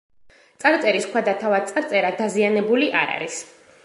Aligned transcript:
წარწერის 0.63 1.03
ქვა 1.11 1.21
და 1.27 1.35
თავად 1.43 1.67
წარწერა 1.71 2.09
დაზიანებული 2.21 2.89
არ 3.03 3.13
არის. 3.19 3.37